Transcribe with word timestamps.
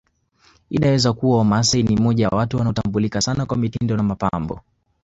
Inaweza 0.69 1.13
kuwa 1.13 1.37
Wamasai 1.37 1.83
ni 1.83 1.95
moja 1.97 2.23
ya 2.23 2.29
watu 2.29 2.57
wanaotambulika 2.57 3.21
sana 3.21 3.45
kwa 3.45 3.57
mitindo 3.57 3.97
na 3.97 4.03
mapambo 4.03 4.59